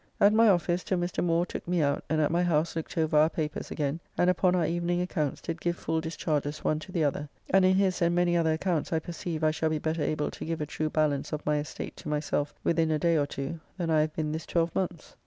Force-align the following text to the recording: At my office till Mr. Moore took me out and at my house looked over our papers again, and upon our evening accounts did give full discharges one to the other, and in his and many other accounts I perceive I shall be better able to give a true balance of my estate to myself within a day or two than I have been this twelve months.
At 0.19 0.33
my 0.33 0.49
office 0.49 0.83
till 0.83 0.97
Mr. 0.97 1.23
Moore 1.23 1.45
took 1.45 1.67
me 1.67 1.79
out 1.79 2.03
and 2.09 2.19
at 2.19 2.31
my 2.31 2.41
house 2.41 2.75
looked 2.75 2.97
over 2.97 3.15
our 3.15 3.29
papers 3.29 3.69
again, 3.69 3.99
and 4.17 4.31
upon 4.31 4.55
our 4.55 4.65
evening 4.65 4.99
accounts 4.99 5.41
did 5.41 5.61
give 5.61 5.75
full 5.77 6.01
discharges 6.01 6.63
one 6.63 6.79
to 6.79 6.91
the 6.91 7.03
other, 7.03 7.29
and 7.51 7.63
in 7.63 7.75
his 7.75 8.01
and 8.01 8.15
many 8.15 8.35
other 8.35 8.53
accounts 8.53 8.91
I 8.91 8.97
perceive 8.97 9.43
I 9.43 9.51
shall 9.51 9.69
be 9.69 9.77
better 9.77 10.01
able 10.01 10.31
to 10.31 10.43
give 10.43 10.59
a 10.59 10.65
true 10.65 10.89
balance 10.89 11.33
of 11.33 11.45
my 11.45 11.59
estate 11.59 11.95
to 11.97 12.09
myself 12.09 12.51
within 12.63 12.89
a 12.89 12.97
day 12.97 13.15
or 13.15 13.27
two 13.27 13.59
than 13.77 13.91
I 13.91 14.01
have 14.01 14.15
been 14.15 14.31
this 14.31 14.47
twelve 14.47 14.73
months. 14.73 15.15